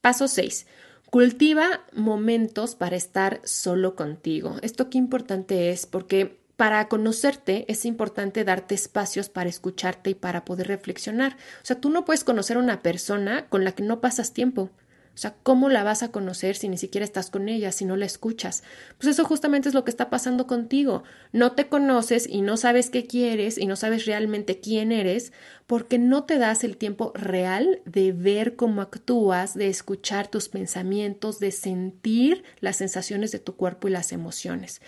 [0.00, 0.66] Paso 6.
[1.10, 4.58] Cultiva momentos para estar solo contigo.
[4.62, 10.44] Esto qué importante es porque para conocerte es importante darte espacios para escucharte y para
[10.44, 11.32] poder reflexionar.
[11.62, 14.70] O sea, tú no puedes conocer a una persona con la que no pasas tiempo.
[15.14, 17.96] O sea, ¿cómo la vas a conocer si ni siquiera estás con ella, si no
[17.96, 18.62] la escuchas?
[18.96, 21.02] Pues eso justamente es lo que está pasando contigo.
[21.32, 25.32] No te conoces y no sabes qué quieres y no sabes realmente quién eres
[25.66, 31.38] porque no te das el tiempo real de ver cómo actúas, de escuchar tus pensamientos,
[31.38, 34.80] de sentir las sensaciones de tu cuerpo y las emociones.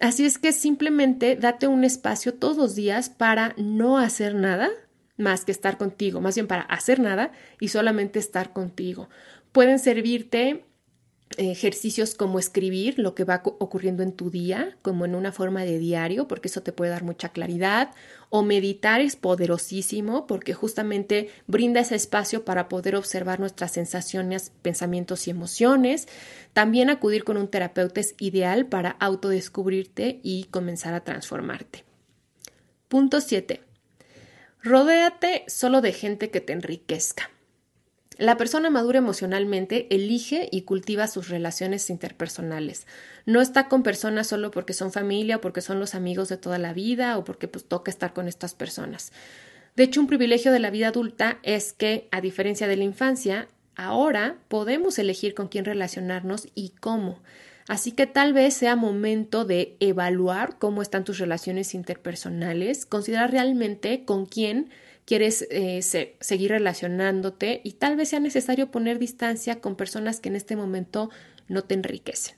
[0.00, 4.70] Así es que simplemente date un espacio todos los días para no hacer nada
[5.20, 9.08] más que estar contigo, más bien para hacer nada y solamente estar contigo.
[9.52, 10.64] Pueden servirte
[11.36, 15.78] ejercicios como escribir lo que va ocurriendo en tu día, como en una forma de
[15.78, 17.92] diario, porque eso te puede dar mucha claridad,
[18.30, 25.26] o meditar es poderosísimo porque justamente brinda ese espacio para poder observar nuestras sensaciones, pensamientos
[25.26, 26.08] y emociones.
[26.52, 31.84] También acudir con un terapeuta es ideal para autodescubrirte y comenzar a transformarte.
[32.88, 33.60] Punto 7.
[34.62, 37.30] Rodéate solo de gente que te enriquezca.
[38.20, 42.86] La persona madura emocionalmente elige y cultiva sus relaciones interpersonales.
[43.24, 46.58] No está con personas solo porque son familia o porque son los amigos de toda
[46.58, 49.10] la vida o porque pues toca estar con estas personas.
[49.74, 53.48] De hecho, un privilegio de la vida adulta es que, a diferencia de la infancia,
[53.74, 57.22] ahora podemos elegir con quién relacionarnos y cómo.
[57.68, 64.04] Así que tal vez sea momento de evaluar cómo están tus relaciones interpersonales, considerar realmente
[64.04, 64.68] con quién
[65.10, 65.82] quieres eh,
[66.20, 71.10] seguir relacionándote y tal vez sea necesario poner distancia con personas que en este momento
[71.48, 72.36] no te enriquecen.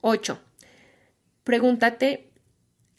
[0.00, 0.38] 8.
[1.42, 2.30] Pregúntate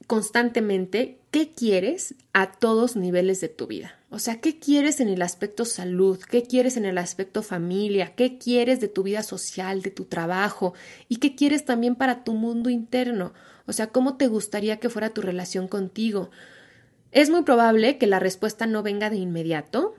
[0.06, 3.98] constantemente qué quieres a todos niveles de tu vida.
[4.10, 6.20] O sea, ¿qué quieres en el aspecto salud?
[6.20, 8.16] ¿Qué quieres en el aspecto familia?
[8.18, 10.74] ¿Qué quieres de tu vida social, de tu trabajo?
[11.08, 13.34] ¿Y qué quieres también para tu mundo interno?
[13.66, 16.32] O sea, ¿cómo te gustaría que fuera tu relación contigo?
[17.16, 19.96] Es muy probable que la respuesta no venga de inmediato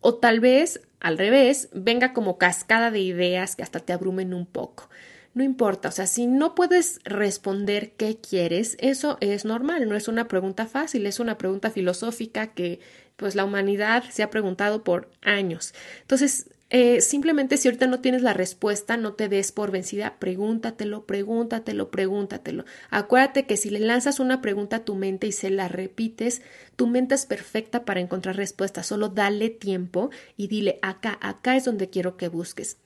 [0.00, 4.44] o tal vez, al revés, venga como cascada de ideas que hasta te abrumen un
[4.44, 4.90] poco
[5.32, 10.08] no importa, o sea, si no puedes responder qué quieres, eso es normal, no es
[10.08, 12.80] una pregunta fácil, es una pregunta filosófica que
[13.16, 15.72] pues la humanidad se ha preguntado por años.
[16.00, 21.04] Entonces, eh, simplemente si ahorita no tienes la respuesta, no te des por vencida, pregúntatelo,
[21.04, 22.64] pregúntatelo, pregúntatelo.
[22.90, 26.42] Acuérdate que si le lanzas una pregunta a tu mente y se la repites,
[26.76, 28.86] tu mente es perfecta para encontrar respuestas.
[28.86, 32.76] Solo dale tiempo y dile acá, acá es donde quiero que busques.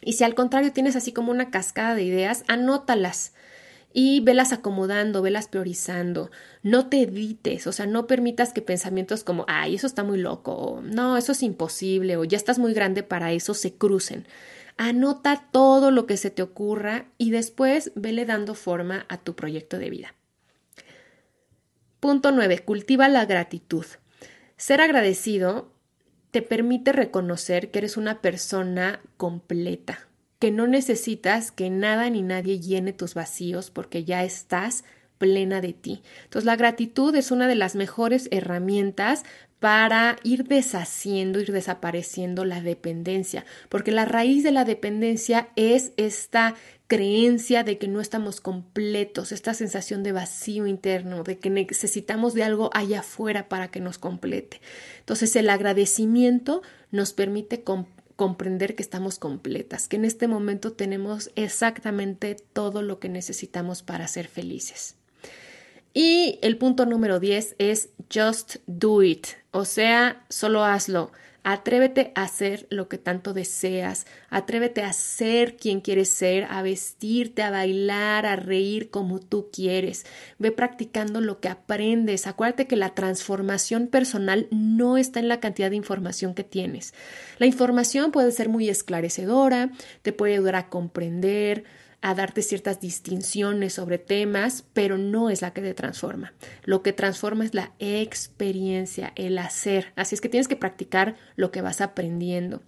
[0.00, 3.34] Y si al contrario tienes así como una cascada de ideas, anótalas
[3.92, 6.30] y velas acomodando, velas priorizando.
[6.62, 10.52] No te edites, o sea, no permitas que pensamientos como, ay, eso está muy loco,
[10.52, 14.26] o no, eso es imposible, o ya estás muy grande para eso, se crucen.
[14.76, 19.78] Anota todo lo que se te ocurra y después vele dando forma a tu proyecto
[19.78, 20.14] de vida.
[22.00, 22.60] Punto 9.
[22.60, 23.84] Cultiva la gratitud.
[24.56, 25.72] Ser agradecido
[26.30, 30.07] te permite reconocer que eres una persona completa,
[30.38, 34.84] que no necesitas que nada ni nadie llene tus vacíos porque ya estás
[35.18, 36.02] plena de ti.
[36.24, 39.24] Entonces la gratitud es una de las mejores herramientas
[39.58, 46.54] para ir deshaciendo, ir desapareciendo la dependencia, porque la raíz de la dependencia es esta
[46.86, 52.44] creencia de que no estamos completos, esta sensación de vacío interno, de que necesitamos de
[52.44, 54.60] algo allá afuera para que nos complete.
[55.00, 56.62] Entonces el agradecimiento
[56.92, 57.62] nos permite
[58.18, 64.08] comprender que estamos completas, que en este momento tenemos exactamente todo lo que necesitamos para
[64.08, 64.96] ser felices.
[65.94, 71.12] Y el punto número 10 es just do it, o sea, solo hazlo.
[71.50, 77.42] Atrévete a hacer lo que tanto deseas, atrévete a ser quien quieres ser, a vestirte,
[77.42, 80.04] a bailar, a reír como tú quieres.
[80.38, 82.26] Ve practicando lo que aprendes.
[82.26, 86.92] Acuérdate que la transformación personal no está en la cantidad de información que tienes.
[87.38, 89.70] La información puede ser muy esclarecedora,
[90.02, 91.64] te puede ayudar a comprender,
[92.00, 96.32] a darte ciertas distinciones sobre temas, pero no es la que te transforma.
[96.64, 99.92] Lo que transforma es la experiencia, el hacer.
[99.96, 102.62] Así es que tienes que practicar lo que vas aprendiendo.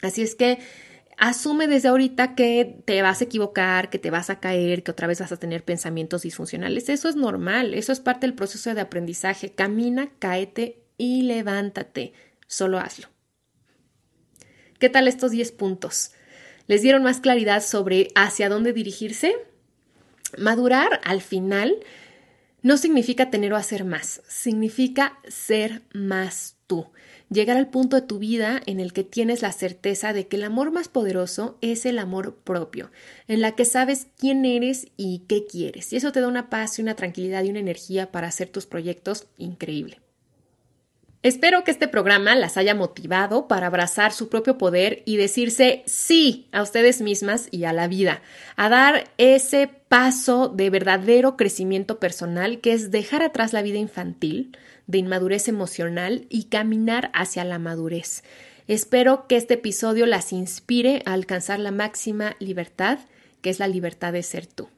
[0.00, 0.58] Así es que
[1.18, 5.06] asume desde ahorita que te vas a equivocar, que te vas a caer, que otra
[5.06, 6.88] vez vas a tener pensamientos disfuncionales.
[6.88, 9.52] Eso es normal, eso es parte del proceso de aprendizaje.
[9.52, 12.14] Camina, cáete y levántate.
[12.46, 13.08] Solo hazlo.
[14.78, 16.12] ¿Qué tal estos 10 puntos?
[16.66, 19.36] Les dieron más claridad sobre hacia dónde dirigirse.
[20.38, 21.76] Madurar al final
[22.62, 26.86] no significa tener o hacer más, significa ser más tú,
[27.28, 30.44] llegar al punto de tu vida en el que tienes la certeza de que el
[30.44, 32.90] amor más poderoso es el amor propio,
[33.26, 36.78] en la que sabes quién eres y qué quieres, y eso te da una paz
[36.78, 40.00] y una tranquilidad y una energía para hacer tus proyectos increíble.
[41.22, 46.48] Espero que este programa las haya motivado para abrazar su propio poder y decirse sí
[46.50, 48.22] a ustedes mismas y a la vida,
[48.56, 54.56] a dar ese paso de verdadero crecimiento personal que es dejar atrás la vida infantil,
[54.88, 58.24] de inmadurez emocional y caminar hacia la madurez.
[58.66, 62.98] Espero que este episodio las inspire a alcanzar la máxima libertad,
[63.42, 64.68] que es la libertad de ser tú.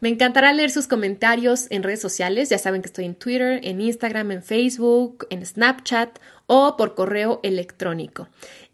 [0.00, 2.50] Me encantará leer sus comentarios en redes sociales.
[2.50, 7.40] Ya saben que estoy en Twitter, en Instagram, en Facebook, en Snapchat o por correo
[7.42, 8.28] electrónico.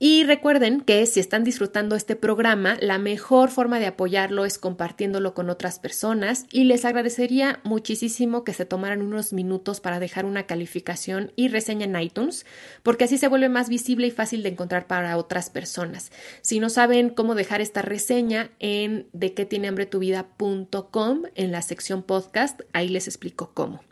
[0.04, 5.32] Y recuerden que si están disfrutando este programa, la mejor forma de apoyarlo es compartiéndolo
[5.32, 10.42] con otras personas y les agradecería muchísimo que se tomaran unos minutos para dejar una
[10.42, 12.46] calificación y reseña en iTunes,
[12.82, 16.10] porque así se vuelve más visible y fácil de encontrar para otras personas.
[16.40, 21.52] Si no saben cómo dejar esta reseña en de qué tiene hambre tu vida.com en
[21.52, 23.84] la sección podcast, ahí les explico cómo.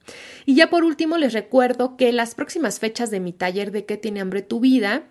[0.45, 3.97] Y ya por último les recuerdo que las próximas fechas de mi taller de qué
[3.97, 5.05] tiene hambre tu vida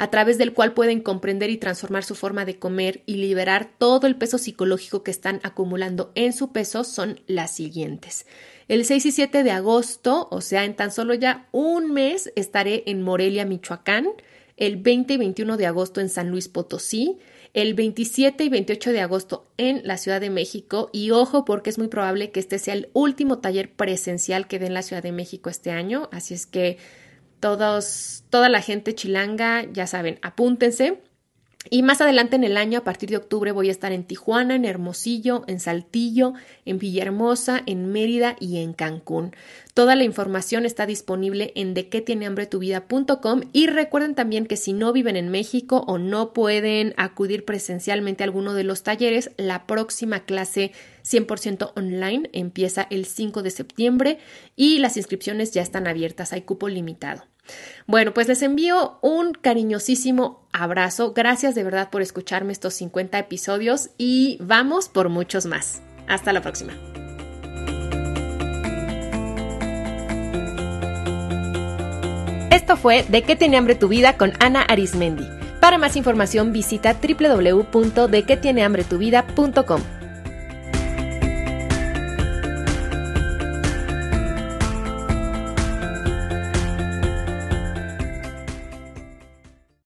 [0.00, 4.06] a través del cual pueden comprender y transformar su forma de comer y liberar todo
[4.06, 8.24] el peso psicológico que están acumulando en su peso son las siguientes.
[8.66, 12.82] El 6 y 7 de agosto, o sea, en tan solo ya un mes, estaré
[12.86, 14.08] en Morelia, Michoacán.
[14.56, 17.18] El 20 y 21 de agosto en San Luis Potosí
[17.52, 21.78] el 27 y 28 de agosto en la Ciudad de México y ojo porque es
[21.78, 25.12] muy probable que este sea el último taller presencial que dé en la Ciudad de
[25.12, 26.78] México este año, así es que
[27.40, 31.00] todos, toda la gente chilanga, ya saben, apúntense.
[31.68, 34.54] Y más adelante en el año, a partir de octubre, voy a estar en Tijuana,
[34.54, 36.32] en Hermosillo, en Saltillo,
[36.64, 39.36] en Villahermosa, en Mérida y en Cancún.
[39.74, 44.46] Toda la información está disponible en de qué tiene hambre tu vida.com y recuerden también
[44.46, 48.82] que si no viven en México o no pueden acudir presencialmente a alguno de los
[48.82, 50.72] talleres, la próxima clase
[51.10, 54.18] 100% online empieza el 5 de septiembre
[54.56, 57.24] y las inscripciones ya están abiertas, hay cupo limitado.
[57.86, 61.12] Bueno, pues les envío un cariñosísimo abrazo.
[61.12, 65.82] Gracias de verdad por escucharme estos 50 episodios y vamos por muchos más.
[66.06, 66.74] Hasta la próxima.
[72.50, 75.26] Esto fue De qué tiene hambre tu vida con Ana Arismendi.
[75.60, 79.99] Para más información visita www.dequetienehambretuvida.com.